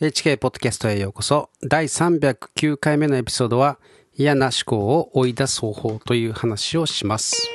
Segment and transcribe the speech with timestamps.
[0.00, 1.50] HK ポッドキャストへようこそ。
[1.62, 3.78] 第309回目のエピソードは
[4.12, 7.48] 嫌な思考を追い出す方法という話をします。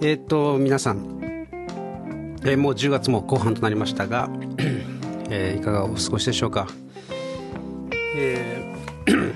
[0.00, 1.20] えっ、と、皆さん、
[2.42, 4.30] えー、もう10月も後半となりましたが、
[5.28, 6.68] えー、いかがお過ごしでしょうか。
[8.16, 9.34] えー、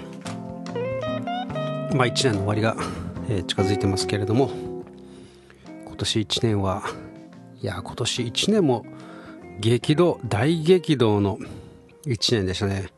[1.95, 2.77] まあ1年の終わりが、
[3.29, 4.64] え、近づいてますけれども、
[6.05, 6.82] 年1年は
[7.61, 8.84] いや今年1年も
[9.59, 11.38] 激動大激動の
[12.06, 12.88] 1年でしたね。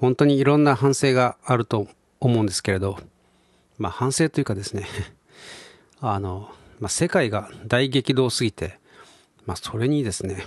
[0.00, 1.88] 本当にいろんな反省があると
[2.20, 2.98] 思うんですけれど
[3.78, 4.86] まあ反省というかですね
[6.00, 8.78] あの、まあ、世界が大激動すぎて
[9.44, 10.44] まあそれにですね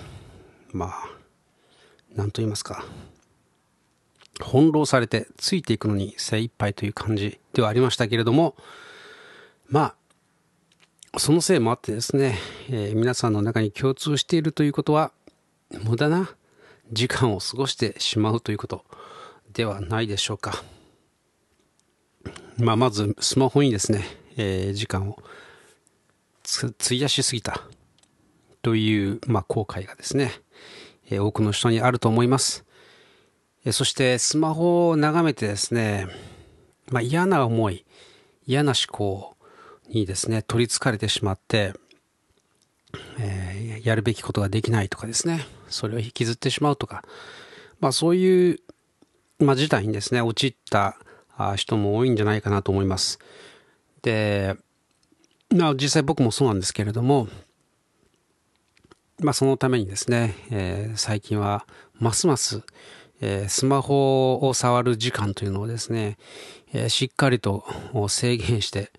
[0.71, 1.09] まあ
[2.15, 2.85] 何と言いますか
[4.41, 8.55] 翻弄されてついていくのに精一杯という感じではありましたけれども
[9.67, 9.95] まあ
[11.17, 12.37] そのせいもあってですね、
[12.69, 15.11] えー、皆さんの中に共通しているということは、
[15.83, 16.29] 無駄な
[16.93, 18.85] 時間を過ごしてしまうということ
[19.51, 20.63] ではないでしょうか。
[22.57, 24.05] まあ、まずスマホにですね、
[24.37, 25.21] えー、時間を
[26.79, 27.61] 費やしすぎた
[28.61, 30.31] という、まあ、後悔がですね、
[31.07, 32.63] えー、多くの人にあると思います。
[33.65, 36.07] えー、そしてスマホを眺めてですね、
[36.89, 37.85] まあ、嫌な思い、
[38.47, 39.35] 嫌な思考、
[39.93, 41.73] にですね、取りつかれてしまって、
[43.19, 47.03] えー、やるべきことができないとかですね、それを引きずってしまうとか、
[47.79, 48.59] まあそういう、
[49.39, 50.97] まあ事態にですね、陥った
[51.55, 53.19] 人も多いんじゃないかなと思います。
[54.01, 54.55] で、
[55.55, 57.27] まあ実際僕もそうなんですけれども、
[59.19, 61.65] まあそのためにですね、えー、最近は
[61.99, 62.63] ますます、
[63.21, 66.17] えー、スマホを触る時間というのをですね、
[66.73, 67.65] えー、しっかりと
[68.07, 68.91] 制限して、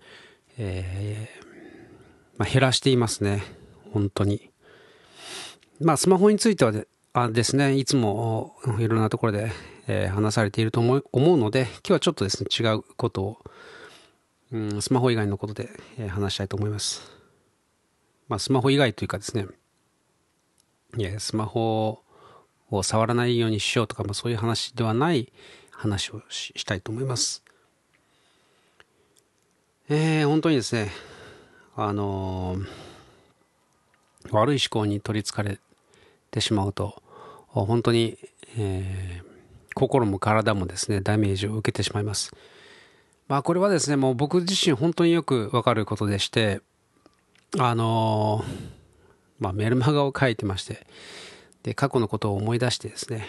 [0.57, 1.45] えー、
[2.37, 3.43] まあ、減らしていますね。
[3.91, 4.49] 本当に。
[5.79, 9.51] まあ、スマホについてはであですね、いつもいろんなところで、
[9.87, 13.37] えー、話されていると思う思うので、今日はちょっとですね、違うことを、
[14.51, 15.69] うん、スマホ以外のことで、
[15.99, 17.03] えー、話したいと思います。
[18.27, 19.45] まあ、スマホ以外というかですね、
[20.97, 22.01] いや、スマホ
[22.71, 25.31] を触らないようにしようとか、まあ、そういう話ではない
[25.69, 27.42] 話をしたいと思います。
[29.89, 30.91] えー、本当にですね、
[31.75, 32.67] あのー、
[34.31, 35.59] 悪い思考に取りつかれ
[36.31, 37.03] てしまうと、
[37.47, 38.17] 本当に、
[38.57, 39.25] えー、
[39.75, 42.33] 心も体もですね、ダメージを受けてしまいます。
[43.27, 46.61] まあこれはですね、もう僕自身本当によくわかることでして、
[47.59, 48.45] あのー、
[49.39, 50.87] まあメルマガを書いてまして、
[51.63, 53.27] で、過去のことを思い出してですね、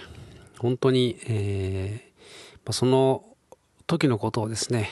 [0.59, 3.25] 本当に、えー、その
[3.89, 4.89] 時のことをですね、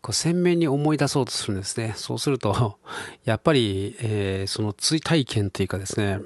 [0.00, 1.94] こう鮮明に思い出そうとするんですね。
[1.96, 2.78] そうすると、
[3.24, 6.20] やっぱり、えー、その追体験というかですね、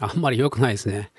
[0.00, 1.12] あんまり良くないですね。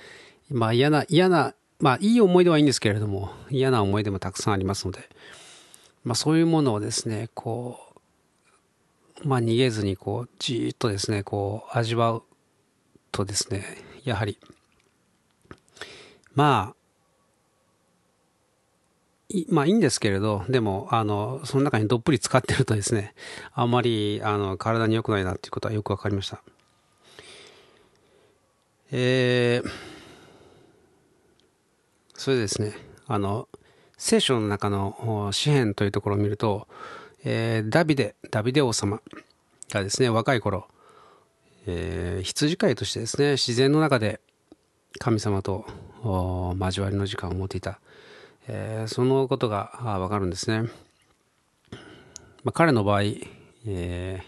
[0.50, 5.10] まあ嫌な、嫌な、まあいい思い出はいいんですけれども、嫌な思い出もたくさんありますので、
[6.04, 7.80] まあそういうものをですね、こ
[9.24, 12.24] う、まあ逃げずにこう、じーっとですね、こう味わう
[13.12, 13.64] とですね、
[14.04, 14.38] やはり、
[16.36, 16.85] まあ、
[19.50, 23.14] まあいいんですけれど、でも、あの、その中にどっぷり使ってるとですね、
[23.54, 26.42] あんまり、あの、体に良くないなっていうことはよくわかりました。
[28.92, 29.70] えー、
[32.14, 32.74] それでですね、
[33.08, 33.48] あの、
[33.98, 36.68] 聖書の中の詩篇というところを見ると、
[37.24, 39.02] えー、ダビデ、ダビデ王様
[39.72, 40.68] がですね、若い頃、
[41.66, 44.22] えー、羊飼いとしてですね、自然の中で
[45.00, 45.66] 神様と
[46.60, 47.80] 交わりの時間を持っていた。
[48.48, 50.70] えー、そのことがわかるんですね。
[52.44, 53.02] まあ、彼の場合、
[53.66, 54.24] えー、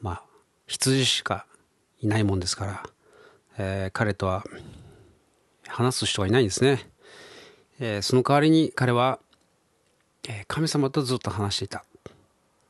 [0.00, 0.22] まあ、
[0.66, 1.46] 羊しか
[2.00, 2.82] いないもんですから、
[3.58, 4.44] えー、彼とは
[5.66, 6.90] 話す人がいないんですね。
[7.80, 9.18] え、その代わりに彼は、
[10.28, 11.84] え神様とずっと話していた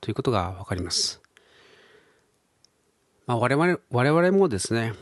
[0.00, 1.20] ということがわかります。
[3.26, 4.94] まあ、我々我々もですね、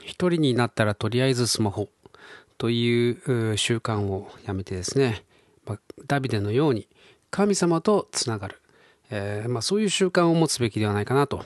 [0.00, 1.88] 一人になったらとりあえずスマホ、
[2.58, 3.10] とい
[3.52, 5.22] う習慣をやめてですね、
[6.06, 6.88] ダビデのように
[7.30, 8.60] 神様とつながる、
[9.10, 11.44] えー、まあ、そういう習慣を持つべきではないかなと、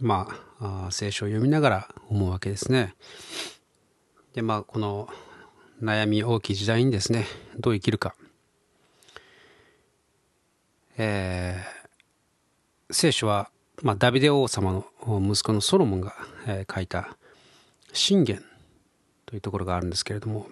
[0.00, 0.28] ま
[0.60, 2.94] あ、聖書を読みながら思うわけですね。
[4.34, 5.08] で、まあ、この
[5.82, 7.26] 悩み大きい時代にですね、
[7.58, 8.14] どう生きるか。
[10.96, 13.50] えー、聖書は、
[13.82, 14.84] まあ、ダビデ王様の
[15.20, 16.14] 息子のソロモンが、
[16.46, 17.16] えー、書いた
[17.92, 18.44] 信玄
[19.34, 20.46] というところがあるんですけれども、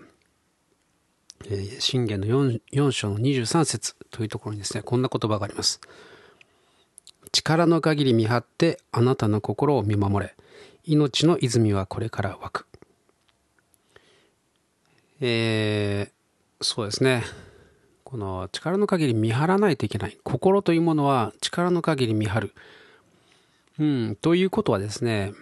[1.44, 5.81] えー、信玄の 4, 4章の23節というところにですね、こんな言葉があります。
[7.31, 10.34] 力の限り見張ってあなたの心を見守れ。
[10.82, 12.67] 命の泉はこれから湧く。
[15.20, 17.23] えー、そうですね。
[18.02, 20.19] この力の限り見張らないといけない。
[20.25, 22.55] 心というものは力の限り見張る。
[23.79, 25.34] うん、ということはですね、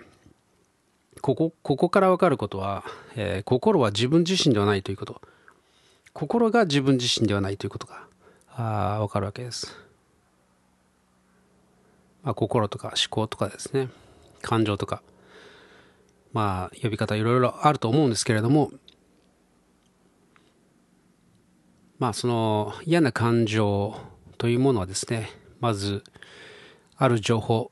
[1.20, 2.84] ここ、ここからわかることは、
[3.14, 5.20] えー、心は自分自身ではないということ。
[6.12, 8.06] 心が自分自身ではないということが、
[8.56, 9.76] あわかるわけです。
[12.22, 13.88] まあ、心とか思考とかですね、
[14.42, 15.02] 感情とか、
[16.32, 18.70] まあ、呼び方いろいろあると思うんですけれども、
[21.98, 23.94] まあ、その嫌な感情
[24.38, 25.30] というものはですね、
[25.60, 26.02] まず、
[26.96, 27.70] ある情報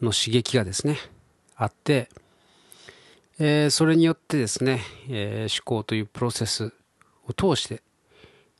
[0.00, 0.98] の刺激がですね、
[1.54, 2.08] あって、
[3.40, 6.72] えー、それによってですね、えー、思考というプロセス
[7.24, 7.82] を通して、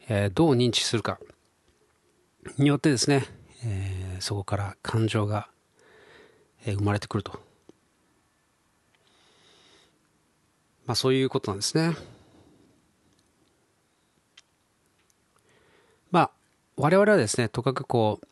[0.09, 1.19] えー、どう認知するか
[2.59, 3.25] によってですね、
[3.65, 5.49] え、そこから感情が、
[6.65, 7.41] え、生まれてくると。
[10.87, 11.97] まあそういうことなんですね。
[16.13, 16.31] まあ
[16.77, 18.27] 我々はですね、とかくこう、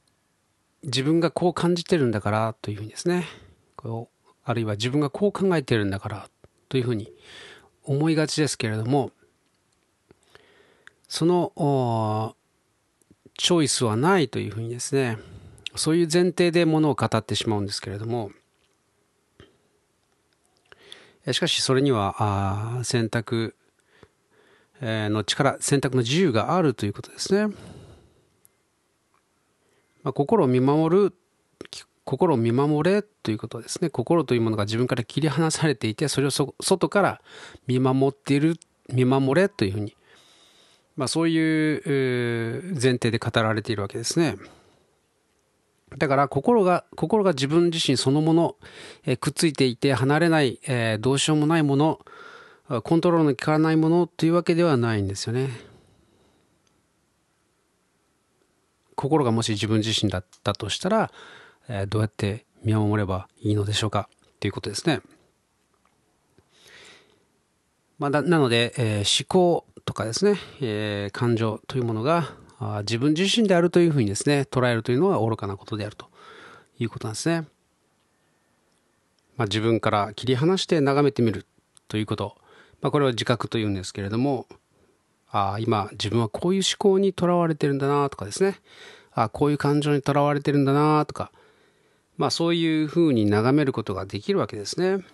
[0.85, 3.27] 自分がこう感じてるんだからというふうにですね、
[3.75, 4.17] こう
[4.49, 6.29] あるいは自分がこう考えてるんだから
[6.69, 7.13] というふうに
[7.85, 9.13] 思いがちですけれども、
[11.09, 12.35] その
[13.39, 15.19] チョイスはないというふうにですね、
[15.75, 18.31] そういう前提でものを語ってしまうんですけれども、
[21.33, 23.55] しかしそれには選択
[24.81, 27.55] の力、選択の自由があるということですね。
[30.03, 31.15] まあ、心を見守る、
[32.07, 33.91] 心を見守れということですね。
[33.91, 37.21] 心というものが自分から切り離されていて、それを外から
[37.67, 38.57] 見守っている、
[38.89, 39.95] 見守れというふうに
[40.97, 44.37] まあ、そういう前提で語られているわけですね。
[45.99, 48.57] だから心が、心が自分自身そのもの、
[49.05, 52.01] えー、くっついていて離れない、えー、どうしようもないもの、
[52.83, 55.51] コントロールの効かないものというわけではないんですよね。
[58.97, 61.13] 心がもし自分自身だったとしたら、
[61.69, 64.09] え、どうやって見守ればいいのでしょうか？
[64.41, 65.01] ということですね。
[67.99, 72.31] まあ、なので、えー、思考とかですね、えー、感情というものが
[72.81, 76.07] 自分自身であるというふうにですね、捉えるというのは愚かなことであると
[76.79, 77.47] いうことなんですね。
[79.37, 81.47] まあ、自分から切り離して眺めてみる
[81.89, 82.37] ということ。
[82.81, 84.47] まあ、これは自覚というんですけれども、
[85.31, 88.61] あ今自分はこういう思考にとらわれてるんだなとかですね、
[89.13, 91.33] あこういう感情にとらわれてるんだなとか、
[92.17, 95.05] まあそういうふうに眺めることができるわけですね。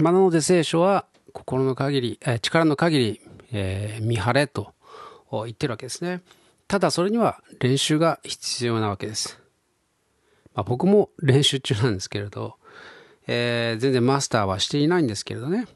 [0.00, 3.20] まあ、なので聖書は心の限り、え力の限り、
[3.52, 4.72] えー、見張れと
[5.30, 6.22] 言ってるわけですね。
[6.68, 9.40] ただそれには練習が必要なわけです。
[10.54, 12.56] まあ、僕も練習中なんですけれど、
[13.26, 15.66] えー、全然マスターはしていないんですけれどね。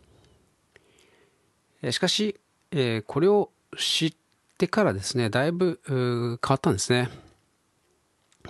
[1.90, 2.38] しかし、
[2.72, 4.14] えー、これを知っ
[4.58, 7.08] てからですね、だいぶ変わったんですね。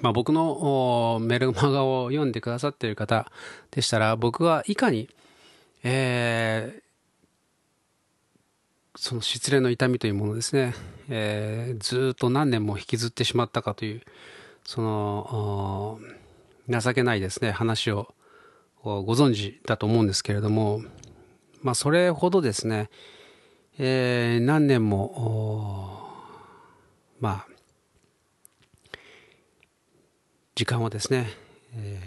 [0.01, 3.31] まあ、僕のメルマガを読んでくださっている方
[3.71, 5.09] でしたら、僕はいかに、
[5.83, 6.83] えー、
[8.97, 10.75] その失恋の痛みというものですね、
[11.09, 14.03] えー、ずっと何年も引きずってしまったかという
[14.65, 15.99] その
[16.69, 18.15] 情けないですね話を
[18.83, 20.83] ご存知だと思うんですけれども
[21.63, 22.91] まあそれほどですね、
[23.79, 26.13] えー、何年も
[27.21, 27.50] まあ
[30.61, 31.27] 時間をですね、
[31.73, 31.99] え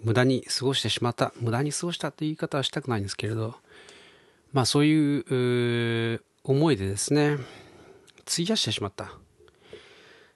[0.00, 3.56] ー、無駄に過ごしてしまった無駄に過ごしたという言い方はしたくないんですけれど
[4.52, 7.38] まあそういう思いでですね、
[8.30, 9.10] 費やしてしまった。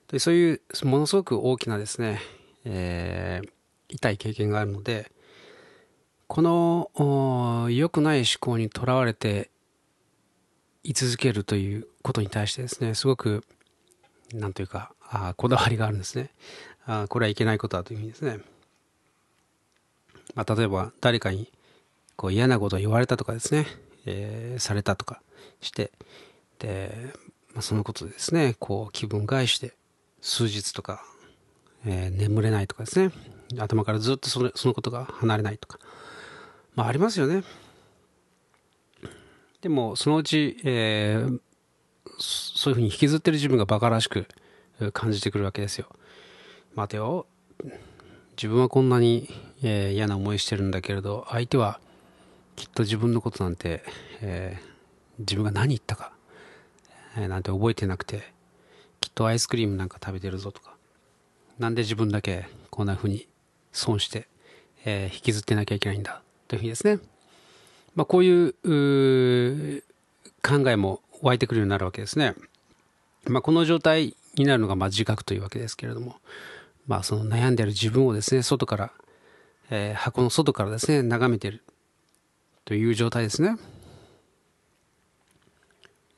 [0.09, 2.19] でそういうものすごく大きなですね、
[2.65, 3.49] えー、
[3.87, 5.09] 痛い経験があるので、
[6.27, 9.49] この良くない思考にとらわれて
[10.83, 13.45] 居続けるということに対してですね、すごく、
[14.33, 16.31] なんというか、あこだわりがあるんですね。
[16.87, 18.39] あこれはいけないことだというふうにですね。
[20.35, 21.51] まあ、例えば誰かに
[22.15, 23.65] こう嫌なことを言われたとかですね、
[24.05, 25.21] えー、されたとか
[25.61, 25.91] して。
[26.59, 27.11] で、
[27.53, 28.55] まあ、そのことでですね。
[28.59, 29.73] こう気分害して
[30.21, 31.03] 数日とか、
[31.85, 33.11] えー、眠れないとかですね。
[33.59, 35.79] 頭からずっとそれそのことが離れないとか。
[36.75, 37.43] まあありますよね。
[39.61, 41.39] でもそのうち、えー、
[42.19, 44.27] そういうふうに引きずってる自分がバカらしく
[44.93, 45.87] 感じてくるわけですよ。
[46.77, 47.25] 待てよ。
[48.35, 49.27] 自分はこんなに、
[49.63, 51.79] えー、嫌な思いしてるんだけれど相手は
[52.55, 53.83] きっと自分のことなんて、
[54.21, 56.11] えー、自分が何言ったか、
[57.17, 58.31] えー、なんて覚えてなくて、
[59.01, 60.75] きっとアイスクリームなんか食べてるぞとか、
[61.57, 63.27] なんで自分だけこんな風に
[63.71, 64.27] 損して、
[64.85, 66.99] え、引きずってなきゃいけないんだというふうにですね、
[67.95, 68.53] まあ、こういう
[70.43, 72.35] 考えも湧いてくるようになるわけですね。
[73.25, 76.17] まあ、この状態になるのがま自覚というわけですけれども、
[76.87, 78.93] まあ、その悩んでいる自分をですね、外から、
[79.69, 81.63] えー、箱の外からですね、眺めてる
[82.63, 83.57] という状態ですね。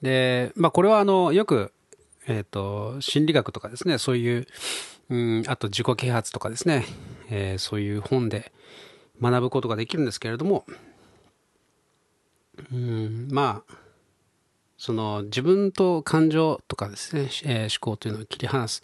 [0.02, 1.74] で、まあ、これはあの、よく、
[2.28, 4.48] えっ、ー、と、心理学とかですね、そういう、
[5.10, 6.86] うん、あと自己啓発とかですね、
[7.32, 8.52] えー、そういう本で
[9.20, 10.66] 学ぶことができるんですけれども、
[12.72, 13.76] うん、まあ、
[14.78, 18.84] その自分と感情とかですね、えー、思考というのを切り離す、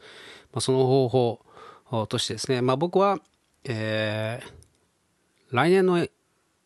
[0.51, 1.44] まあ、その方法
[1.89, 3.19] としてですね、まあ、僕は、
[3.63, 6.07] えー、来年の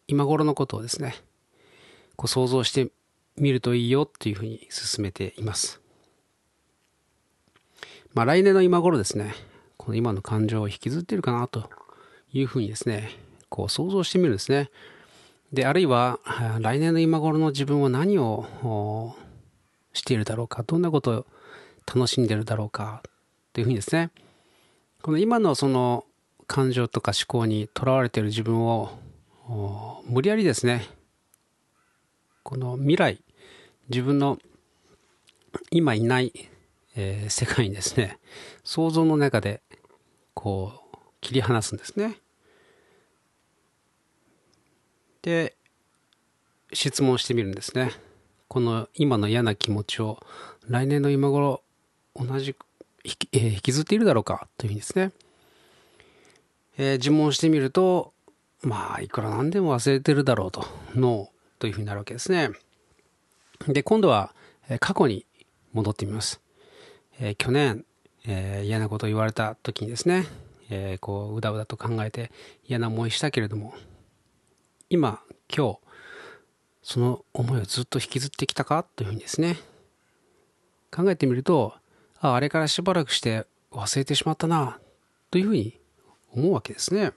[0.08, 1.16] 今頃のことをですね、
[2.16, 2.92] こう想像して
[3.38, 5.82] みるといいよっていうふうに進めています。
[8.14, 9.34] まあ、来年の今頃ですね、
[9.78, 11.70] この今の感情を引きずっているかなと
[12.34, 13.12] いうふうにですね、
[13.50, 14.72] こう想像してみるんですね。
[15.54, 16.20] で、あるいは、
[16.60, 19.16] 来年の今頃の自分は何を
[19.94, 21.26] しているだろうか、どんなことを
[21.88, 23.04] 楽しんでるだろうか、
[23.54, 24.12] というふうにですね、
[25.02, 26.06] この今のその
[26.46, 28.92] 感情とか思考にとらわれている自分を
[30.06, 30.86] 無理やりですね、
[32.44, 33.22] この未来、
[33.90, 34.38] 自分の
[35.72, 36.34] 今いない、
[36.96, 38.20] えー、世界にですね、
[38.64, 39.62] 想像の中で
[40.34, 42.18] こう切り離すんですね。
[45.22, 45.56] で、
[46.74, 47.92] 質問してみるんですね。
[48.50, 50.20] この今の嫌な気持ちを
[50.68, 51.62] 来年の今頃
[52.16, 52.58] 同じ引き,、
[53.06, 55.12] えー、引きずっているだろうかというふうにですね、
[56.78, 58.14] えー、自問してみると、
[58.62, 60.66] まあ、いくらなんでも忘れてるだろうと、
[60.96, 62.52] ノーというふうになるわけですね。
[63.68, 64.34] で、今度は、
[64.70, 65.26] えー、過去に
[65.74, 66.42] 戻ってみます。
[67.20, 67.86] え、去年、
[68.26, 70.26] え、嫌なことを言われた時にですね、
[70.70, 72.32] え、こう、うだうだと考えて
[72.66, 73.74] 嫌な思いしたけれども、
[74.90, 75.22] 今、
[75.56, 75.80] 今日、
[76.82, 79.58] その思いをずっと引きずってきたかというふうにですね、
[80.92, 81.74] 考えてみると、
[82.22, 84.80] ああれからしばらくして忘れてしまったな、
[85.32, 85.80] というふうに
[86.34, 87.14] 思うわけですね。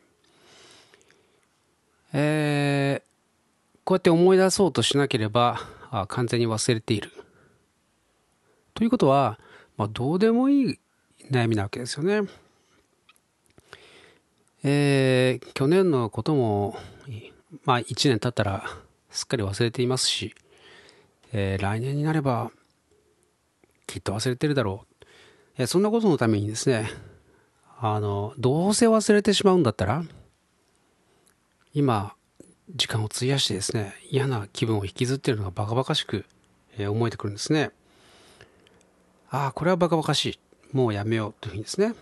[2.12, 7.10] えー、こうやって思い出そうとしなければ、あ完全に忘れている。
[8.74, 9.38] ということは、
[9.76, 10.78] まあ、どうでもいい
[11.30, 12.28] 悩みなわけですよね。
[14.62, 16.76] えー、去年のことも、
[17.64, 18.64] まあ1年経ったら
[19.10, 20.34] すっかり忘れていますし、
[21.32, 22.50] えー、来年になれば
[23.86, 24.91] きっと忘れてるだろう。
[25.58, 26.90] え、そんなことのためにですね、
[27.78, 30.02] あの、どうせ忘れてしまうんだったら、
[31.74, 32.14] 今、
[32.74, 36.24] 時間を費やしてですね、嫌な気分を引きずっているのがバカバカしく、
[36.78, 37.70] え、思えてくるんですね。
[39.30, 40.38] ああ、これはバカバカしい。
[40.72, 41.94] もうやめようというふうにですね。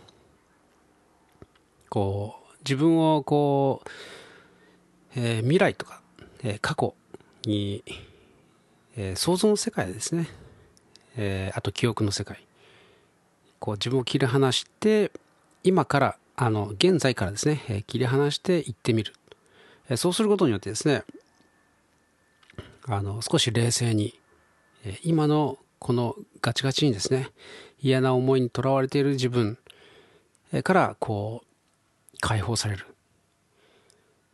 [1.88, 3.88] こう、自分をこう、
[5.16, 6.02] えー、未来とか、
[6.44, 6.94] えー、過去
[7.44, 7.82] に、
[8.96, 10.28] えー、想像の世界ですね、
[11.16, 12.46] えあと記憶の世界
[13.60, 15.12] こう自分を切り離して
[15.62, 19.14] 今からあの現在からですね、切り離していってみる、
[19.96, 21.04] そうすることによってですね
[22.88, 24.18] あの少し冷静に、
[25.04, 27.28] 今のこのガチガチにですね
[27.80, 29.58] 嫌な思いにとらわれている自分
[30.64, 32.86] からこう解放される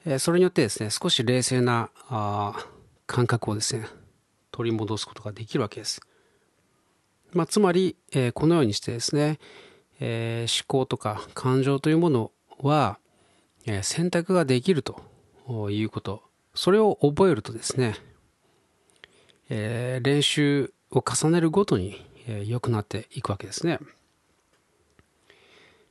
[0.06, 2.54] えそれによってですね、少し冷静なあ
[3.08, 3.86] 感覚をですね、
[4.52, 6.00] 取り戻すことができるわけです。
[7.32, 9.38] まあ、つまり、えー、このようにしてですね、
[10.00, 12.98] えー、思考とか感情というものは、
[13.66, 15.02] えー、選択ができると
[15.70, 16.22] いうこと。
[16.54, 17.96] それを覚えるとですね、
[19.50, 23.78] え練習を重ねるごとに、え良くなっていくわけですね。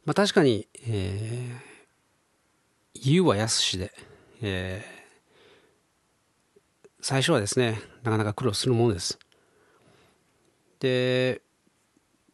[0.06, 1.76] まあ、確かに、えー
[3.06, 3.92] 言うはやすしで、
[4.42, 6.58] えー、
[7.02, 9.20] 最初はですね、なかなか苦労するものです。
[10.86, 11.42] で、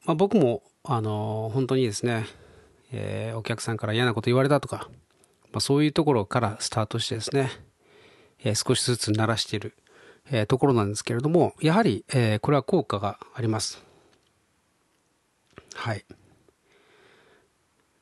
[0.05, 2.25] まあ、僕も、あの、本当にですね、
[2.91, 4.89] えー、お客さんから嫌なこと言われたとか、
[5.53, 7.49] まあ、そういうところからスタートしてですね、
[8.43, 9.73] えー、少しずつ慣らしている、
[10.29, 13.81] えー、ところなんですけれども、やはり、えこれは効果があります。
[15.73, 16.03] はい。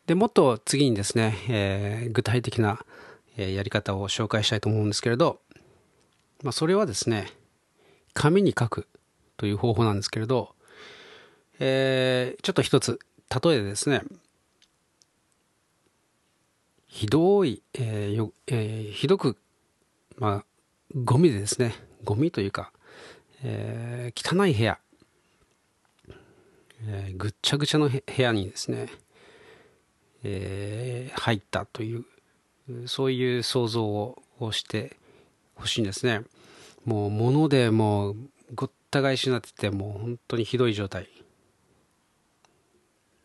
[0.07, 2.83] で、もっと次にですね、えー、具体的な、
[3.37, 5.41] えやり方を紹介したいと思うんですけれど、
[6.41, 7.27] まあ、それはですね、
[8.13, 8.87] 紙に書く
[9.39, 10.53] という方法なんですけれど、
[11.59, 12.99] えー、ちょっと一つ、
[13.43, 14.01] 例えでですね、
[16.87, 19.37] ひどい、えーよえー、ひどく、
[20.17, 20.45] まあ、
[20.93, 22.73] ゴミでですね、ゴミというか、
[23.41, 24.77] えー、汚い部屋、
[26.87, 28.89] えー、ぐっちゃぐちゃの部屋にですね、
[30.23, 32.05] えー、入ったという
[32.87, 34.97] そういう想像をして
[35.55, 36.23] ほしいんですね。
[36.83, 38.15] もう物でもう
[38.53, 41.07] ごった返しになっててもう本当にひどい状態、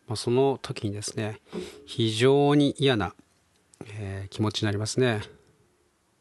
[0.07, 1.39] まあ、その時にですね
[1.85, 3.13] 非常に嫌な、
[3.97, 5.21] えー、気持ちになりますね。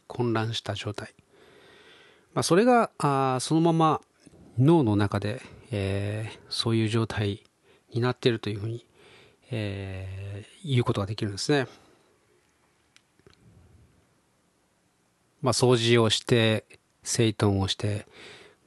[0.06, 1.14] 混乱した状態、
[2.34, 4.00] まあ、それがあそのまま
[4.58, 5.40] 脳の中で、
[5.72, 7.42] えー、そういう状態
[7.92, 8.86] になっているというふうに、
[9.50, 11.66] えー、言うことができるんですね。
[15.42, 16.64] まあ、掃除をして、
[17.02, 18.06] 整頓をして、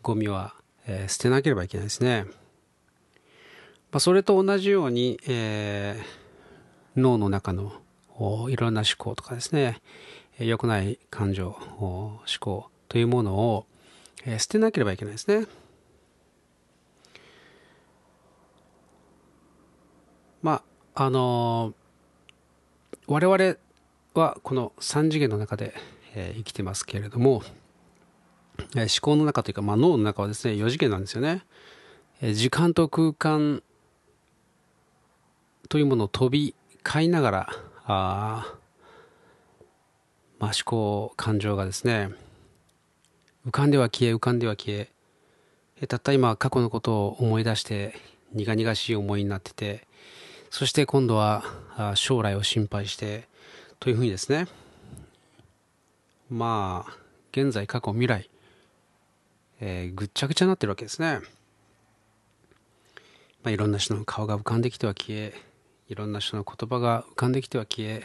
[0.03, 0.53] ゴミは、
[0.87, 2.25] えー、捨てなければいけないですね。
[3.91, 7.73] まあ、それと同じように、えー、脳の中の
[8.49, 9.81] いろんな思考とかですね、
[10.39, 13.65] 良くない感情、思考というものを、
[14.25, 15.47] えー、捨てなければいけないですね。
[20.41, 20.63] ま
[20.95, 23.57] あ、あのー、我々
[24.13, 25.73] はこの3次元の中で、
[26.15, 27.43] えー、生きてますけれども、
[28.75, 31.43] え、思考の中というか、まあ、脳の中はですね、4次元なんですよね。
[32.21, 33.63] え、時間と空間
[35.69, 37.49] というものを飛び交いながら、
[37.85, 38.53] あ
[40.39, 42.09] まあ、思考、感情がですね、
[43.45, 44.89] 浮かんでは消え、浮かんでは消え、
[45.81, 47.93] えたった今過去のことを思い出して
[48.33, 49.87] 苦々しい思いになってて、
[50.49, 51.43] そして今度は
[51.95, 53.27] 将来を心配して
[53.79, 54.47] というふうにですね
[56.29, 56.97] まあ
[57.31, 58.29] 現在過去未来、
[59.59, 61.19] えー、ぐっちゃぐちゃになってるわけですね、
[63.43, 65.33] まあ、いろんな人の顔が浮かんできては消え
[65.89, 68.03] いろんな人の言葉が浮かんできては消え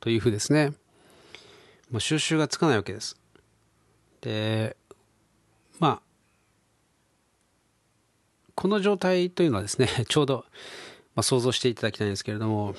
[0.00, 0.72] というふうですね。
[1.90, 3.16] もう収集がつかないわけです。
[4.20, 4.76] で
[5.78, 6.02] まあ
[8.54, 10.44] この状態というのはですね ちょうど
[11.18, 12.76] まあ、想像していただきたいんですけれども、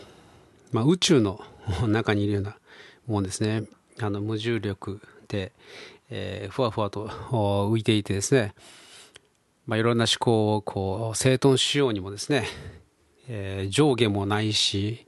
[0.72, 1.42] まあ、宇宙の
[1.86, 2.56] 中にいるような
[3.06, 3.64] もんですね。
[4.00, 5.52] あの無重力で、
[6.10, 8.54] えー、ふわふわと浮いていてですね、
[9.66, 12.46] まあ、いろんな思考をこう整頓しようにもですね、
[13.28, 15.06] えー、上下もないし、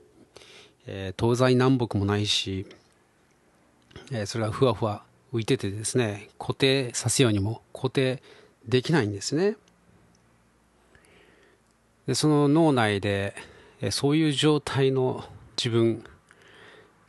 [0.86, 2.66] えー、東西南北もないし、
[4.10, 8.22] え、それがふわふわ浮いててですね固定させようにも固定
[8.66, 9.56] できないんですね。
[12.06, 13.34] でその脳内で
[13.82, 15.24] えそういう状態の
[15.56, 16.04] 自分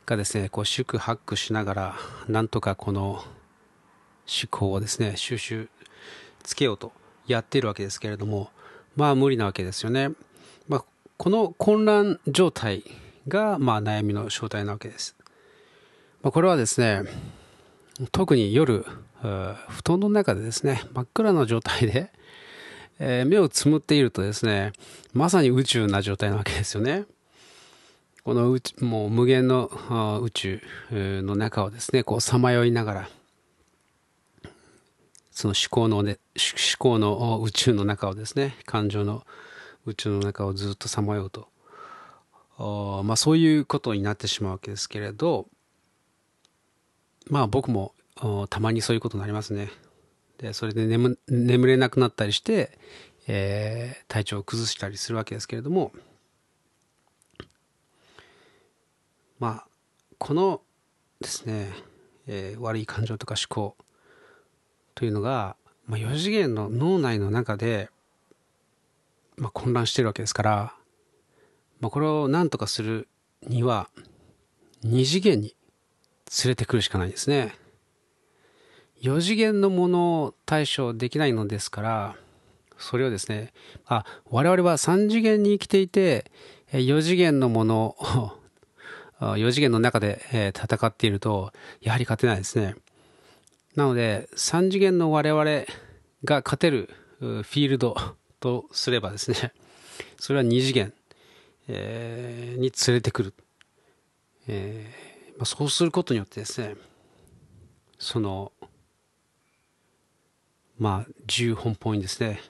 [0.06, 1.94] がですねこう宿泊しながら
[2.28, 3.24] なんとかこの
[4.28, 5.68] 思考をですね収集
[6.42, 6.92] つけようと
[7.26, 8.50] やっているわけですけれども
[8.96, 10.10] まあ無理なわけですよね、
[10.68, 10.84] まあ、
[11.16, 12.84] この混乱状態
[13.28, 15.16] がまあ悩みの正体なわけです、
[16.22, 17.02] まあ、これはですね
[18.12, 18.84] 特に夜
[19.22, 22.10] 布団の中でですね真っ暗な状態で
[22.98, 24.72] えー、目をつむっているとですね、
[25.12, 27.04] まさに宇宙な状態なわけですよね。
[28.22, 29.70] このもう無限の
[30.22, 33.08] 宇宙の中をですね、こうさまよいながら、
[35.34, 39.26] その思考の、ね、思考の宇宙の中をですね、感情の
[39.84, 41.48] 宇宙の中をずっとさまようと。
[43.02, 45.48] まあそういうことになってしまうわけですけれど、
[47.28, 47.94] まあ僕も
[48.48, 49.70] たまにそういうことになりますね。
[50.38, 52.78] でそれで眠眠れなくなったりして、
[53.26, 55.92] えー、体調を崩したりするわけですけれども
[59.38, 59.66] まあ
[60.18, 60.60] この
[61.20, 61.72] ですね、
[62.26, 63.76] えー、悪い感情とか思考
[64.94, 67.90] というのが、まあ、4次元の脳内の中で、
[69.36, 70.74] まあ、混乱してるわけですから、
[71.80, 73.08] まあ、これを何とかする
[73.46, 73.88] には
[74.84, 75.54] 2次元に
[76.44, 77.54] 連れてくるしかないですね。
[79.02, 82.16] 4次元のものを対処できないのですから、
[82.78, 83.52] それをですね、
[83.86, 86.30] あ、我々は3次元に生きていて、
[86.72, 88.32] 4次元のものを、
[89.36, 92.74] 4次元の中で戦っていると、やはり勝てないですね。
[93.76, 95.44] なので、3次元の我々
[96.24, 97.96] が勝てるフィールド
[98.40, 99.52] とすればですね、
[100.18, 100.92] それは2次元、
[101.68, 103.34] えー、に連れてくる。
[104.46, 106.76] えーまあ、そうすることによってですね、
[107.98, 108.52] その
[110.78, 112.40] まあ、重本本にですね、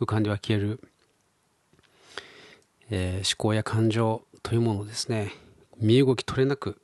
[0.00, 0.80] 浮かんでは消える、
[2.90, 5.32] えー、思考や感情というものをですね、
[5.78, 6.80] 身動き取れなく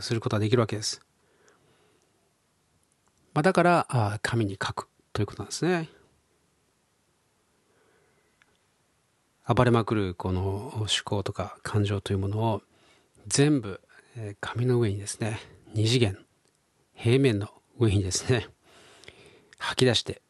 [0.00, 1.02] することができるわけです。
[3.38, 5.88] まあ、だから、あ紙に書くということなんですね。
[9.46, 12.62] 暴れまくるこの思考とか感情というものを
[13.28, 13.80] 全部
[14.40, 15.38] 紙の上にですね、
[15.72, 16.18] 二次元、
[16.94, 17.48] 平面の
[17.78, 18.48] 上にですね、
[19.56, 20.20] 吐き出して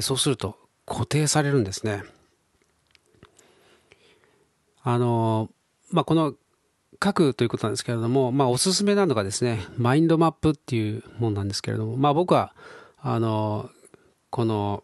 [0.00, 2.02] そうすると固定されるんですね
[4.82, 5.50] あの
[5.92, 6.34] まあ、この
[7.02, 12.54] 書くということなんですけれども、まあ、おすすめなのがですね、マインドマップっていうものなんですけれども、まあ、僕は、
[13.00, 13.70] あの、
[14.30, 14.82] この、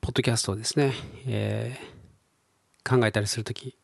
[0.00, 0.92] ポッドキャストをですね、
[1.26, 3.76] えー、考えたりするとき、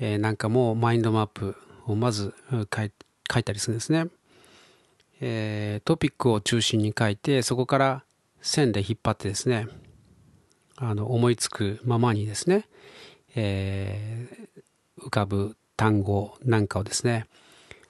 [0.00, 2.34] えー、なんかもうマインドマップをまず
[2.74, 2.92] 書い
[3.32, 4.06] 書いたりするんですね。
[5.20, 8.04] えー、トピックを中心に書いて、そこから
[8.40, 9.68] 線で引っ張ってですね、
[10.76, 12.66] あの思いつくままにですね、
[13.36, 17.26] えー、浮かぶ単語なんかをですね、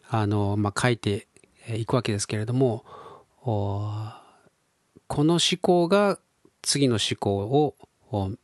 [0.09, 1.27] あの、まあ、書いて
[1.69, 2.85] いくわけですけれども、
[3.43, 6.19] この思考が
[6.63, 7.75] 次の思考を
[8.11, 8.37] 思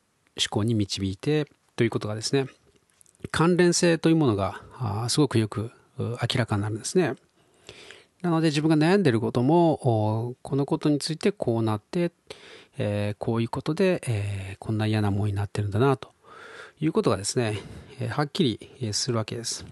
[0.51, 1.46] 考に導いて
[1.77, 2.46] ということがですね、
[3.31, 4.61] 関連性というものが
[5.09, 7.14] すごくよく明らかになるんですね。
[8.22, 12.11] なので自分が悩んでることもこのことについてこうなって、
[12.77, 16.11] えー、こういうことで、えー、こんな嫌な思いになってるんだなと
[16.80, 17.60] いうことがですね、
[18.10, 18.44] はっき
[18.80, 19.64] りするわけです。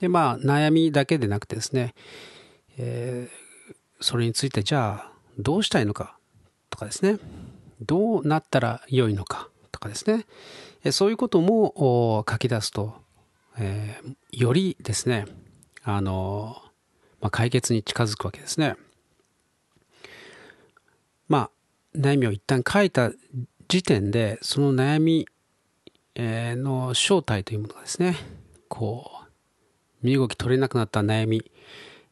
[0.00, 1.94] でまあ悩みだけでなくてですね、
[2.78, 3.28] え
[4.00, 6.16] それについてじゃあどうしたいのか？
[6.70, 7.18] とかですね
[7.80, 9.48] どうなったら良いのか？
[9.72, 12.94] とかですねそういうことも書き出すと、
[13.58, 14.00] え
[14.32, 15.26] よりですね
[15.82, 16.56] あの
[17.20, 18.76] まあ、解決に近づくわけですね。
[21.28, 21.50] まあ、
[21.94, 23.12] 悩みを一旦書いた
[23.68, 25.28] 時点で、その悩み
[26.16, 28.16] の正体というものがですね、
[28.68, 29.26] こう、
[30.02, 31.50] 身動き取れなくなった悩み、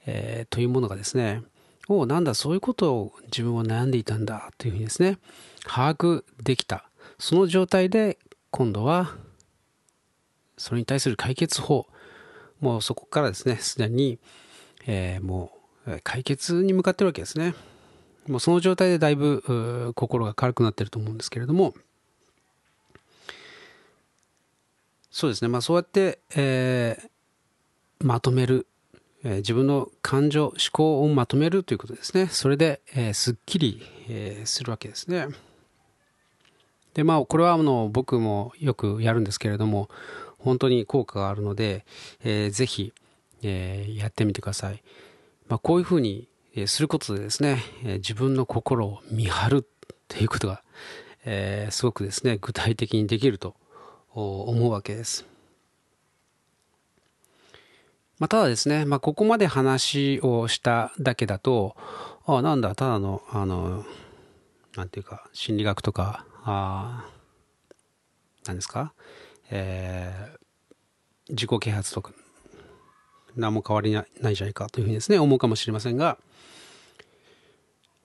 [0.07, 1.43] えー、というものがですね、
[1.89, 5.19] おなんだ、そういうことを自分は悩んでいたんだというふうにですね、
[5.65, 6.89] 把握できた。
[7.19, 8.19] その状態で、
[8.51, 9.15] 今度は、
[10.57, 11.87] それに対する解決法、
[12.61, 14.19] もうそこからですね、すでに、
[14.87, 15.53] えー、も
[15.87, 17.55] う解決に向かってるわけですね。
[18.27, 21.75] もうその状態でだいぶ心が軽くなってると思うんですけれども、
[25.19, 28.69] そうですね、まあそうやって、えー、まとめる、
[29.25, 32.29] えー、自分の感情、思考をまとめるということですね。
[32.29, 35.27] それで、えー、すっきり、えー、するわけですね。
[36.95, 39.89] で、まあこれはあの僕もよくやるんですけれども、
[40.39, 41.85] 本当に効果があるので、
[42.23, 42.93] えー、ぜひ、
[43.43, 44.85] えー、やってみてください。
[45.49, 46.29] まあ、こういうふうに
[46.67, 49.69] することでですね、え自分の心を見張る
[50.07, 50.63] ということが、
[51.25, 53.57] えー、すごくですね、具体的にできると
[54.15, 55.27] 思うわけです。
[58.19, 61.77] まあ、ただですね、まあ、ここまで話をしただけだと、
[62.27, 63.85] あなんだ、ただの、あの、
[64.77, 67.05] なんていうか、心理学とか、あ
[68.47, 68.93] 何ですか、
[69.51, 72.13] えー、自己啓発とか、
[73.37, 76.19] 何も変わりないじゃないかというふうにですね、思うかもしれませんが、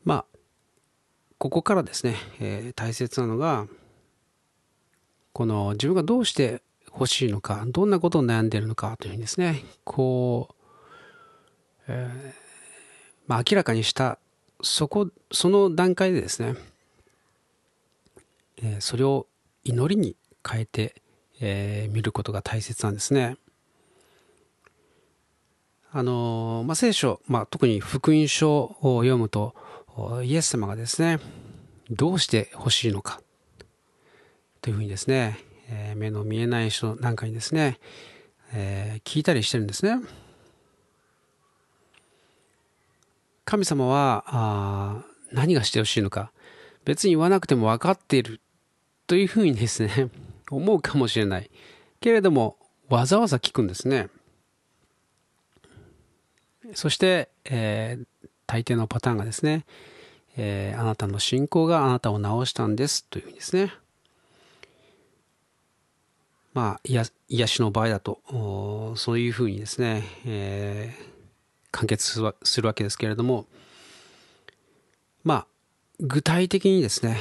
[0.04, 0.38] まあ、
[1.40, 3.68] ここからですね、えー、大切なのが、
[5.34, 10.56] この自分がどうして欲しいのか、どんなことを悩んでいるのかというふうにですね、こう、
[11.88, 12.34] えー、
[13.28, 14.20] まあ、明らかにした、
[14.62, 16.56] そこ、その段階でですね、
[18.62, 19.28] えー、それを
[19.64, 20.16] 祈りに
[20.48, 21.02] 変えて、
[21.42, 23.38] えー、見ることが大切なんですね。
[25.92, 29.56] あの、まあ、聖書、まあ、特に福音書を読むと、
[30.24, 31.20] イエス様がですね、
[31.90, 33.22] どうして欲しいのか、
[34.64, 35.38] というふうにですね、
[35.70, 37.80] えー、目の見えない人なんかにですね、
[38.54, 40.02] えー、聞いたりしてるんですね。
[43.44, 46.32] 神様はあ何がしてほしいのか、
[46.86, 48.40] 別に言わなくても分かっている
[49.06, 50.10] というふうにですね、
[50.50, 51.52] 思うかもしれない。
[52.00, 52.56] けれども、
[52.88, 54.08] わざわざ聞くんですね。
[56.74, 59.66] そして、えー、大抵のパターンがですね、
[60.38, 63.74] えー、あなたの信仰があなたを治したんですというふうにですね。
[66.54, 71.04] まあ、癒癒しの場合だと、そういうふうにですね、えー、
[71.72, 73.48] 完結するわけですけれども、
[75.24, 75.48] まあ、
[76.00, 77.18] 具体的にですね、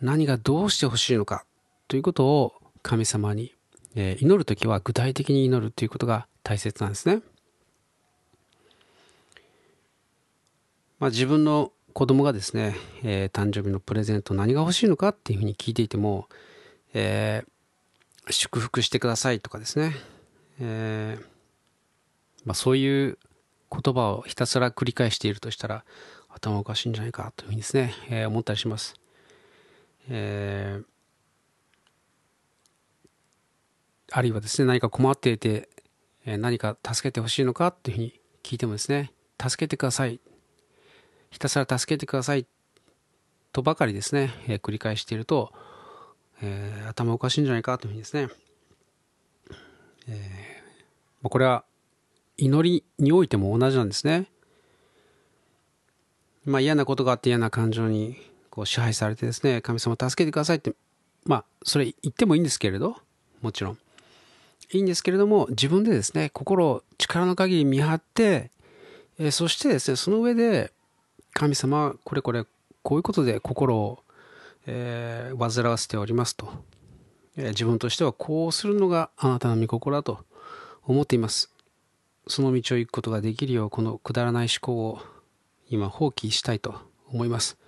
[0.00, 1.44] 何がどうしてほしいのか
[1.88, 3.54] ということを神様に、
[3.94, 7.22] えー、祈るときは具体的に祈るということが大切なんですね。
[10.98, 16.28] まあ、自分の子供がですね、えー、誕生日のプレゼント何が欲しいのかっていうふうに聞いていても、
[16.92, 17.48] えー、
[18.28, 19.94] 祝福してくださいとかですね、
[20.60, 21.24] えー、
[22.44, 23.18] まあ、そういう
[23.70, 25.84] 言葉をひたすら繰り返しているとしたら
[26.28, 28.94] 頭おかしいんじゃないかというふうにですね、え思ったりします。
[30.08, 30.80] え
[34.12, 35.68] あるいはですね、何か困っていて、
[36.26, 40.20] え何か助けてほしいのかっていうふうに聞いてもですね、助けてください
[41.30, 42.46] ひたすら助けてください
[43.52, 45.52] とばかりですね、え、繰り返していると、
[46.42, 48.28] えー、頭おかしいんじゃないかというふうにですね、
[50.08, 51.64] えー、これは
[52.36, 54.26] 祈りにおいても同じなんですね。
[56.44, 58.16] まあ嫌なことがあって嫌な感情に
[58.48, 60.74] こう支配されてですね、神様助けてくださいって、
[61.24, 62.96] まあそれ言ってもいいんですけれど、
[63.42, 63.78] もちろん。
[64.72, 68.50] いいんですけれども、自分でですね、心を力の限り見張って、
[69.18, 70.72] えー、そしてですね、その上で、
[71.32, 72.44] 神様、これこれ、
[72.82, 74.02] こういうことで心を、
[74.72, 76.48] えー、煩わせておりますと、
[77.36, 80.20] えー、自分としてはこうするのがあなたの御心だと
[80.84, 81.52] 思っています。
[82.28, 85.00] その道を行くことができるよう、このくだらない思考を
[85.68, 86.76] 今放棄したいと
[87.08, 87.58] 思います。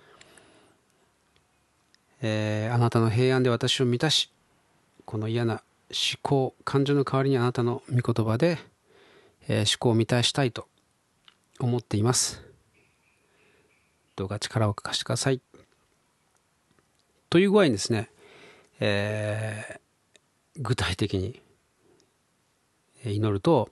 [2.21, 4.31] えー、あなたの平安で私を満たし、
[5.03, 5.55] この嫌な
[5.89, 8.57] 思考、感情の代わりにあなたの御言葉で、
[9.49, 10.69] え、思考を満たしたいと
[11.59, 12.41] 思っています。
[14.15, 15.41] どうか力を貸してください。
[17.33, 18.11] という具合にですね、
[18.79, 21.41] えー、具体的に
[23.03, 23.69] 祈ると、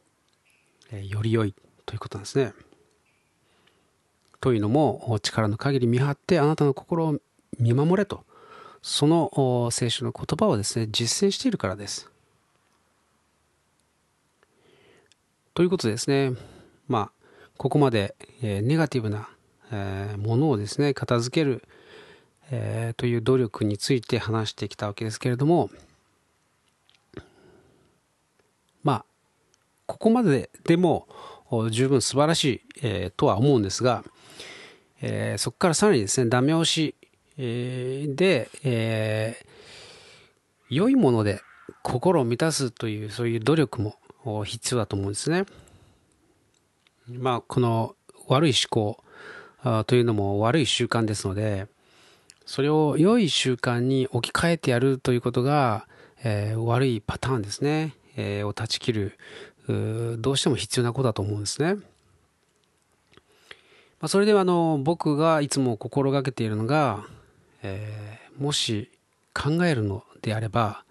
[0.91, 1.54] より良い
[1.86, 2.54] ということなんですね。
[4.39, 7.19] というのも力の限り見張ってあなたの心を
[7.60, 8.24] 見守れと
[8.82, 12.10] その聖書の言葉をですね実践しているからです。
[15.54, 16.32] ということですね
[16.88, 17.12] まあ
[17.58, 19.30] ここまで、ネガティブな、
[20.17, 21.62] ものをですね片付ける、
[22.52, 25.70] えという努力について話してきたわけですけれども
[28.84, 29.06] まあ
[29.86, 31.08] ここまででも
[31.70, 34.04] 十分素晴らしい、えー、とは思うんですが、
[35.02, 36.96] えー、そこからさらにですね、ダメ押し、
[37.38, 41.42] えー、で、えー、良いもので
[41.84, 43.98] 心を満たすという、そういう努力も
[44.46, 45.46] 必要だと思うんですね。
[47.10, 47.96] まあ、この
[48.28, 49.04] 悪い思考
[49.84, 51.68] というのも悪い習慣ですので、
[52.45, 55.88] それを良い習慣に置き換えてやるということが、
[56.23, 59.17] えー、悪いパターンですね、えー、を断ち切る
[59.67, 61.75] どうしても必要なことだと思うんですね。
[61.75, 61.82] ま
[64.06, 67.06] あ、それではあの僕がいつも心がけているのが、
[67.62, 68.89] えー、もし
[69.34, 70.84] 考えるのであれば、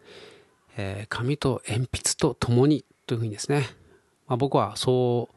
[0.77, 3.67] えー、紙と鉛筆と共にというふうにですね、
[4.29, 5.29] まあ、僕はそ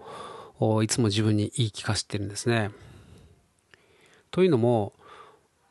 [0.60, 2.70] ういつも自分に言い聞かせてるんですね。
[4.30, 4.94] というのも、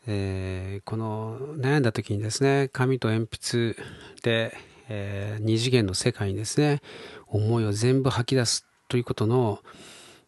[0.07, 3.77] えー、この悩んだ時にですね紙と鉛筆
[4.23, 4.57] で、
[4.88, 6.83] えー、二次元の世界にですね
[7.29, 9.61] 思いを全部吐き出すということの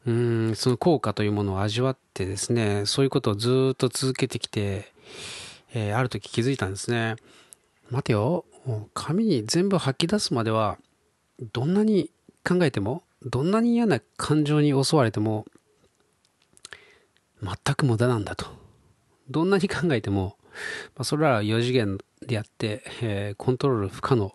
[0.07, 4.93] うんその効果というものを味わってですねそういうことをずっと続けてきて、
[5.73, 7.17] えー、ある時気づいたんですね。
[7.91, 8.45] 待てよ
[8.95, 10.79] 紙に全部吐き出すまでは
[11.53, 12.11] どんなに
[12.47, 15.45] 考えてもどんなに嫌な感情に襲われても
[17.43, 18.64] 全く無駄なんだと。
[19.29, 20.37] どんなに考えても、
[20.97, 24.33] まあ、それらは4次元であって、えー、コントロール不可能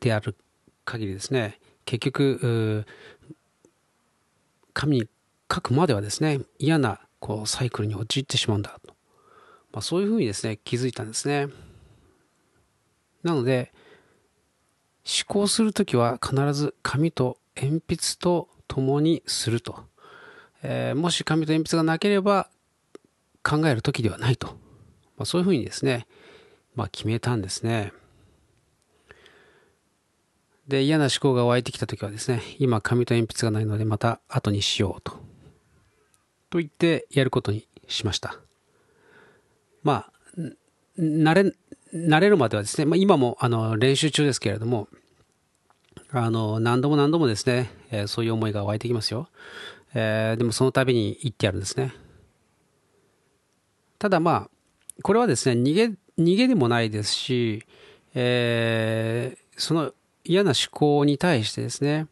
[0.00, 0.36] である
[0.84, 2.86] 限りですね、結局、
[4.72, 5.08] 紙に
[5.52, 8.94] 書くまではですね、嫌なこうサイクルに陥ってしまうんだと。
[9.72, 11.48] まあ、そういうふうにですね、気づいたんですね。
[13.22, 13.72] なので、
[15.04, 19.84] 思考するときは必ず紙と鉛筆と共にすると。
[20.62, 22.48] えー、もし紙と鉛筆がなければ
[23.42, 24.48] 考える時ではないと。
[25.16, 26.06] まあ、そういうふうにですね、
[26.74, 27.92] まあ、決めたんですね。
[30.68, 35.12] で、嫌な思考が湧いてきたときはですね、今紙と鉛筆がないのでまた後にしようと。
[36.48, 38.38] と言ってやることにしました。
[39.82, 40.12] まあ、
[40.98, 41.54] 慣れ、
[41.92, 44.88] 慣れるまではですね、まあ、今もあの練習中ですけれども、
[46.12, 49.28] あの、何度も何度もですね、えー、そういう思いが湧いてきますよ。
[49.94, 51.92] えー、でもその度に言ってやるんですね。
[54.00, 54.50] ただまあ、
[55.02, 55.84] これはですね、逃げ、
[56.18, 57.66] 逃げでもないですし、
[58.14, 59.92] えー、その
[60.24, 62.06] 嫌な思考に対してですね、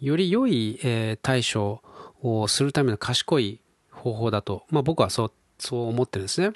[0.00, 1.82] より良い、え対処
[2.20, 3.60] をするための賢い
[3.92, 6.52] 方法だと、まあ、僕はそうそう思ってるんですね。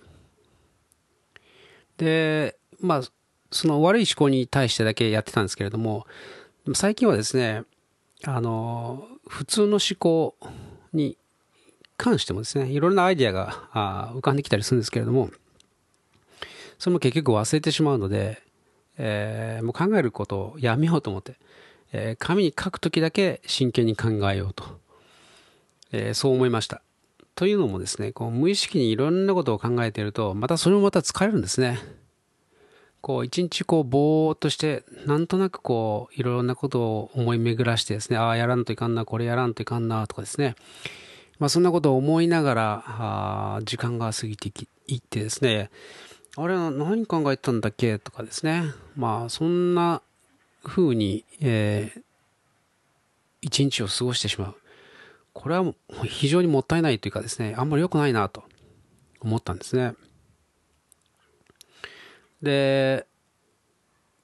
[1.96, 3.02] で、まあ、
[3.52, 6.04] その悪い思考に対してだけやってたんですけれども、
[6.74, 7.62] 最近はですね、
[8.24, 10.34] あの、普通の思考
[10.92, 11.16] に
[11.96, 15.30] 関してもですね、いろんなアイディアがあ浮かんできたりするんですけれども、
[16.78, 18.42] それも結局忘れてしまうので、
[18.98, 21.36] えー、もう考えることをやめようと思って、
[21.92, 24.64] えー、紙に書くときだけ真剣に考えようと、
[25.92, 26.82] えー、そう思いました。
[27.34, 31.78] というのもですね、こう無意識にいろんなことを考えていると、またそれもまた疲れるんですね。
[33.00, 40.54] こう一日こうぼーっとして、なんとなくこういろんなことを思い巡らしてですね、ああやらんといかんな、これやらんといかんなとかですね、
[41.38, 44.52] まあそんなことを思いながら、あ時間が過ぎて
[44.86, 45.70] いってですね、
[46.36, 47.98] あれは何考えてたんだっけ？
[47.98, 48.64] とかですね。
[48.96, 50.02] まあ、そんな
[50.64, 52.02] ふうに、えー、
[53.40, 54.56] 一日を過ごしてしまう。
[55.32, 58.44] これは非常にもったいないというかですね、あんまり良くないなと
[59.20, 59.94] 思ったんですね。
[62.42, 63.06] で、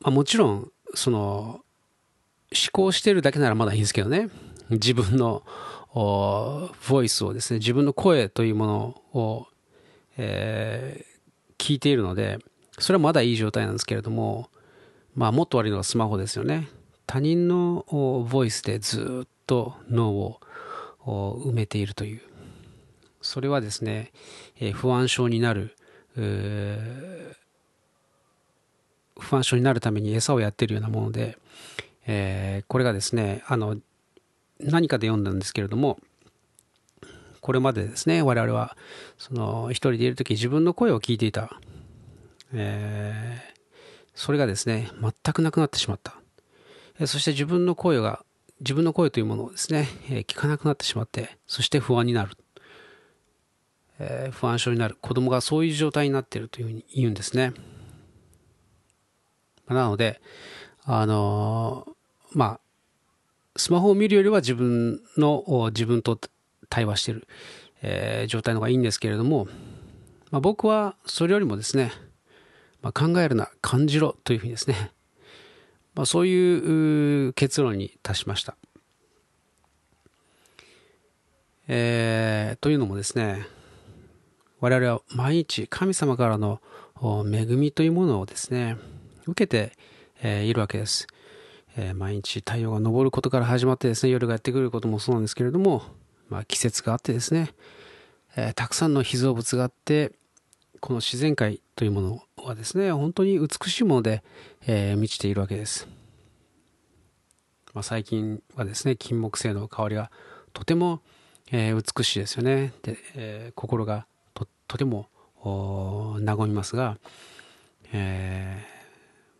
[0.01, 1.62] まあ、もちろん、その、思
[2.73, 4.29] 考してるだけならまだいいんですけどね。
[4.68, 5.42] 自分の、
[5.94, 6.70] ボ
[7.03, 9.46] イスをですね、自分の声というものを、
[10.16, 12.38] えー、聞いているので、
[12.79, 14.50] それはまだいい状態なんですけれども、
[15.14, 16.68] まあ、もっと悪いのはスマホですよね。
[17.07, 17.85] 他人の
[18.31, 20.40] ボイスでずっと脳を
[21.05, 22.20] 埋めているという。
[23.20, 24.12] それはですね、
[24.59, 25.74] え不安症になる、
[29.18, 31.37] 不安症になるために餌をやっているようなもので、
[32.07, 33.76] えー、これがですね、あの、
[34.64, 35.99] 何かで読んだんですけれども、
[37.40, 38.77] これまでですね、我々は、
[39.18, 41.59] その、一人でいる時自分の声を聞いていた。
[42.53, 43.61] えー、
[44.14, 46.20] それがですね、全くなくなってしまった。
[47.07, 48.25] そして自分の声が、
[48.61, 49.88] 自分の声というものをですね、
[50.29, 52.37] 聞かなくなってしまって、そして不安になる。
[53.99, 54.99] えー、不安症になる。
[55.01, 57.55] 子供がそういう状態になっているというふうに言うんですね。
[59.66, 60.20] なので、
[60.85, 62.61] あのー、まあ、
[63.61, 66.18] スマホを見るよりは自分の、自分と
[66.70, 67.29] 対話している、
[67.83, 69.49] えー、状態の方がいいんですけれども、
[70.31, 71.92] まあ、僕はそれよりもですね、
[72.81, 74.92] まあ、考えるな、感じろというふうにですね、
[75.94, 78.57] まあ、そういう結論に達しました。
[81.68, 83.46] えー、というのもですね、
[84.61, 86.62] 我々は毎日神様からの
[87.03, 88.79] 恵みというものをですね、
[89.27, 89.73] 受けて、
[90.23, 91.07] えー、いるわけです。
[91.80, 95.82] えー、毎日太陽が昇ることから始まってですね、夜がやってくることもそうなんですけれども、
[96.28, 97.54] まあ、季節があってですね、
[98.36, 100.12] えー、たくさんの被造物があって、
[100.80, 104.22] この自然界というものはですね、本当に美しいもので、
[104.66, 105.88] えー、満ちているわけです。
[107.72, 110.10] まあ、最近はですね、金木犀の香りが
[110.52, 111.00] とても、
[111.50, 112.74] えー、美しいですよね。
[112.82, 115.08] で、え、心がととても
[115.42, 116.98] 和みますが、
[117.92, 118.66] え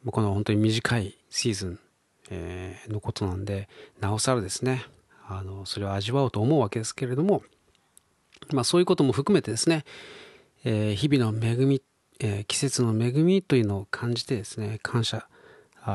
[0.07, 1.81] ー、この本当に短いシーズン、
[2.31, 3.69] えー、のことなんで、
[4.01, 4.85] なおさらですね、
[5.29, 7.43] あの、それを味わおうと思うわけですけれども、
[8.53, 9.85] まあそういうことも含めてですね、
[10.65, 11.83] えー、日々の恵み、
[12.21, 15.27] えー、季節の恵みというのを感じてですね、感謝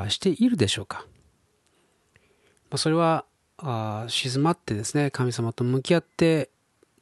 [0.09, 1.05] しているでしょうか。
[2.69, 3.25] まあ、それは
[3.57, 6.49] あ静まってですね、神様と向き合って、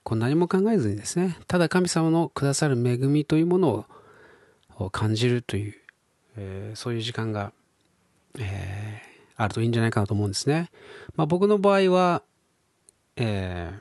[0.04, 3.86] こう何も考えずにですね、ただ神様のくださる恵みというもの
[4.78, 5.76] を感じるという、
[6.36, 7.54] えー、そういう時間が、
[8.38, 9.13] えー、
[9.44, 10.72] あるといいんじゃないかなと思うんですね。
[11.16, 12.24] まあ、僕の場合は、
[13.16, 13.72] え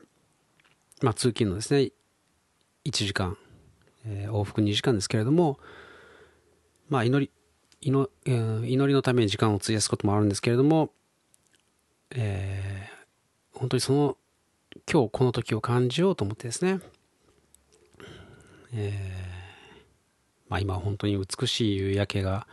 [1.00, 1.90] ー、まあ、通勤のですね、
[2.84, 3.36] 1時間
[4.06, 5.58] えー、往復2時間ですけれども、
[6.88, 7.30] まあ、祈り、
[7.80, 8.08] 祈
[8.64, 10.90] りのために時間を費やすこともあるんですけれども、
[12.14, 14.16] えー、本当にその、
[14.90, 16.80] 今日この時を感じようと思ってですね、
[18.74, 22.46] えー、まあ今本当に美しい夕焼けが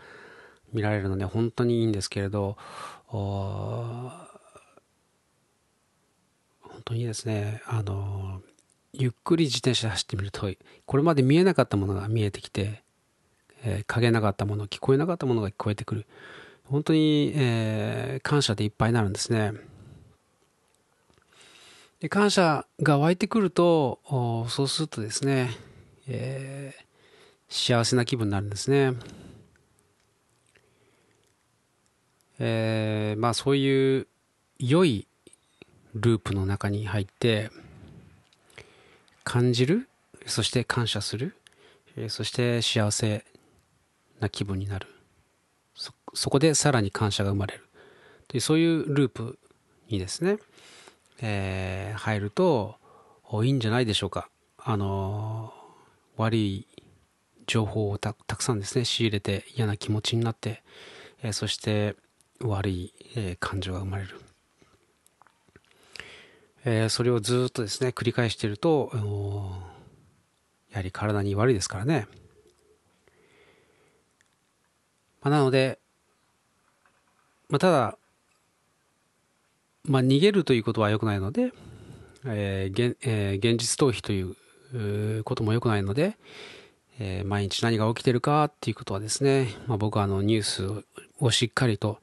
[0.74, 2.58] 見られるので本当にいいんですけれど、
[3.12, 4.12] 本
[6.86, 8.42] 当にですね、あの、
[8.94, 10.52] ゆっくり自転車で走ってみると、
[10.86, 12.84] これまで見えなかったものが見えてきて、
[13.64, 16.06] えー、影なかったもの、聞こえなかったものが聞こえてくる。
[16.66, 19.54] 本当に、えー、感謝でいっぱいになるんですね。
[22.00, 24.00] で感謝が湧いてくると、
[24.50, 25.50] そうするとですね、
[26.08, 26.84] えー、
[27.50, 28.94] 幸せな気分になるんですね。
[32.40, 34.08] えー、まあそういう
[34.60, 35.08] 良い
[35.96, 37.50] ループの中に入って、
[39.24, 39.88] 感じる、
[40.26, 41.36] そして感謝する
[41.96, 43.26] え、そして幸せ
[44.20, 44.88] な気分になる。
[45.76, 47.68] そ、そこでさらに感謝が生まれる。
[48.28, 49.38] という、そういうループ
[49.88, 50.40] にですね、
[51.22, 52.78] えー、入ると
[53.44, 54.30] いいんじゃないでしょうか。
[54.58, 55.54] あの
[56.18, 56.68] 悪い
[57.46, 60.64] 情報をたくさんですね、仕入れて嫌な気持ちになって、
[61.22, 61.96] えー、そして
[62.42, 64.20] 悪い、え、感情が生まれる。
[66.66, 68.92] えー、それをずっとですね、繰り返していると、
[70.72, 72.08] やはり体に悪いですからね。
[75.22, 75.80] まあ、なので、
[77.50, 77.98] まあ、ただ、
[79.84, 81.52] まあ、逃げるということは良くないので、
[82.26, 86.18] えー現えー、現実逃避ということも良くないので、
[87.00, 90.84] えー、毎日何が起きてるかっていうことはですね、まあ、僕はあのニュース
[91.20, 92.00] をしっかりと、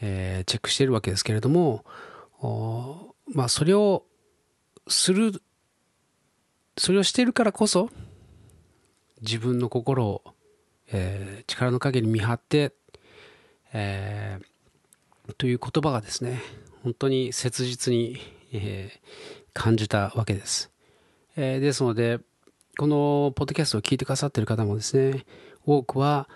[0.00, 1.84] えー、チェックしているわけですけれども、
[3.32, 4.04] まあそれを
[4.88, 5.42] する、
[6.76, 7.90] それをしているからこそ、
[9.22, 10.22] 自分の心を、
[10.92, 12.72] えー、力の陰に見張って、
[13.72, 16.40] えー、という言葉がですね、
[16.82, 18.18] 本当に切実に、
[18.52, 19.00] えー、
[19.54, 20.70] 感じたわけです。
[21.36, 22.20] えー、ですので、
[22.76, 25.24] このポッドキャストを聞いてくださっている方もですね、
[25.64, 26.28] 多くは、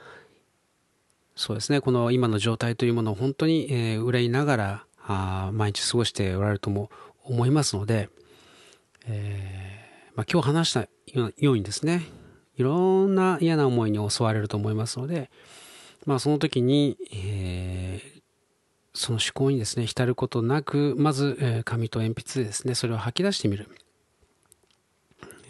[1.38, 6.90] そうですね、この今の状態というものを本当に、えー、憂いながらあ毎日過ごしておられるとも
[7.22, 8.10] 思いますので、
[9.06, 12.02] えーまあ、今日話したようにですね、
[12.56, 15.30] いろんな嫌な思いに襲われると思いますので、
[16.06, 18.20] まあ、その時に、えー、
[18.92, 23.68] その思考にですね、浸ることなく、まず、えー、紙と鉛筆でですね、それを吐き出してみる。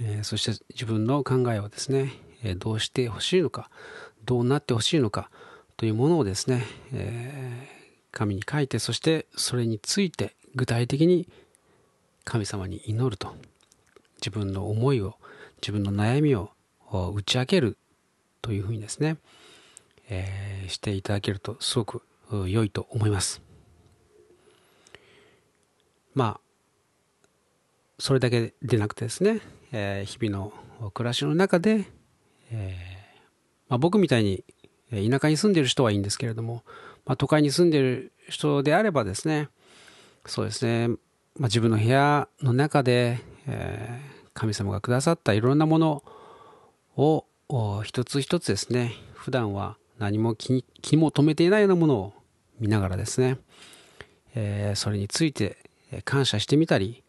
[0.03, 2.13] えー、そして自分の考えをですね、
[2.45, 3.71] えどうしてほしいのか、
[4.27, 5.31] どうなってほしいのか
[5.79, 7.69] というものをですね、え
[8.11, 11.29] 紙に書いて、そしてそれについて具体的に
[12.25, 13.35] 神様に祈ると。
[14.17, 15.15] 自分の思いを、
[15.63, 16.51] 自分の悩みを
[17.15, 17.79] 打ち明ける
[18.43, 19.19] というふうにですね、
[20.09, 22.03] えー、していただけるとすごく
[22.49, 23.41] 良いと思います。
[26.13, 27.29] まあ、
[28.01, 31.85] それだけでなくてですね、えー、日々の暮らしの中で、
[32.51, 32.99] えー
[33.69, 34.45] まあ、僕みたいに
[34.91, 36.63] 田舎に住んでる人はいいんですけれども、
[37.05, 39.49] まあ、都会に住んでる人であればですね、
[40.27, 40.99] そうですね、まあ、
[41.45, 46.03] 自分の部屋の中で、えー、神様がくださったいろんなもの
[46.97, 47.25] を
[47.85, 52.13] 一つ一つですね、普段は何も気も留めていないようなものを
[52.61, 53.39] 見ながらですね、
[54.35, 55.59] えー、それについて
[56.05, 57.03] 感謝してみたり、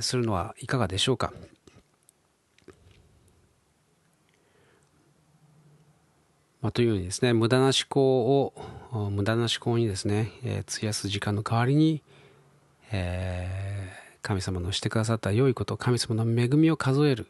[0.00, 1.32] するのはいかがでしょうか。
[6.64, 8.54] まあ、というようにですね、無駄な思考を、
[9.10, 12.02] 無駄な思考にですね、えー、費やす時間の代わりに、
[12.90, 17.26] えー、神様のしてくださった良いこと、神様の恵みを数える、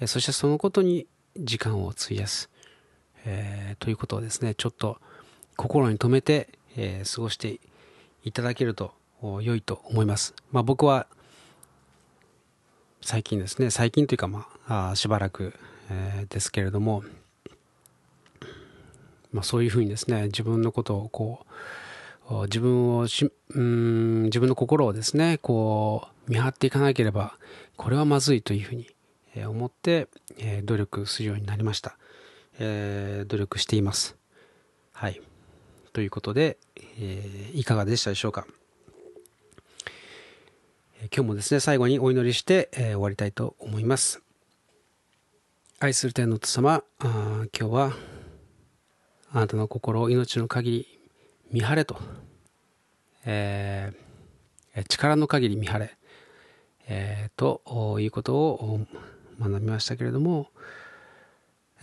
[0.00, 2.50] えー、そしてそのことに時間を費やす、
[3.24, 4.98] えー、ということをですね、ちょっと
[5.54, 7.60] 心に留めて、え、過ごして
[8.24, 8.92] いただけると
[9.22, 10.34] 良いと思います。
[10.50, 11.06] まあ、僕は
[13.00, 15.54] 最近ですね、最近というか、まあ、しばらく、
[15.88, 17.04] え、ですけれども、
[19.32, 21.46] まあ、そういうふうにですね自分のことをこ
[22.30, 27.34] う自分をしうん自分の心をですねこう見張っていかなければ
[27.76, 28.88] これはまずいというふうに
[29.46, 30.08] 思って、
[30.38, 31.96] え努力するようになりました、
[32.58, 34.16] えー、努力しています。
[34.92, 35.20] はい。
[35.92, 38.46] ということで、えー、いかがでしたでしょうか。
[41.14, 44.20] 今日もですね最後にお祈りして、えー、終わりたいと思います。
[45.78, 47.92] 愛する天の父様あ今日は
[49.32, 50.98] あなたの心を命の限り
[51.52, 51.96] 見張れと、
[53.24, 55.96] えー、力の限り見張れ、
[56.88, 58.80] えー、ということを
[59.38, 60.48] 学びましたけれども、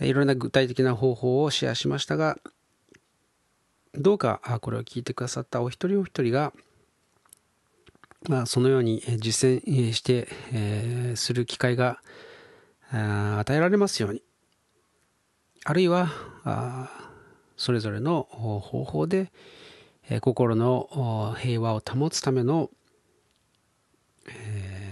[0.00, 2.38] いろんな具体的な方法をシェアしましたが、
[3.94, 6.52] どうかこれを聞いてくださったお一人お一人が、
[8.28, 12.02] まあ、そのように実践して、えー、する機会が
[12.90, 14.22] 与えられますように。
[15.64, 16.10] あるいは、
[17.58, 19.30] それぞれの方法で
[20.22, 22.70] 心の平和を保つための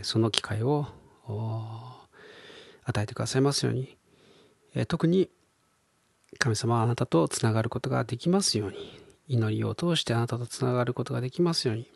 [0.02, 0.86] その機会を
[2.84, 3.96] 与えてくださいますように。
[4.88, 5.30] 特に
[6.38, 9.00] 神様はあなたとつながることができますように。
[9.28, 11.90] 祈りを通してあなたとつながることができますように。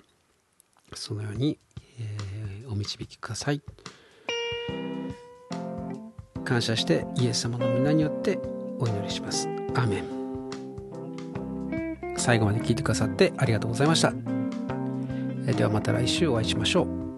[0.95, 1.59] そのように、
[2.01, 3.63] えお導きください。
[6.45, 8.39] 感謝してイエス様の皆によって
[8.79, 9.49] お祈りします。
[9.75, 10.20] アーメン。
[12.21, 14.13] 最後まで聞いてくださってありがとうございました。
[15.53, 17.10] ではまた来週お会いしましょう。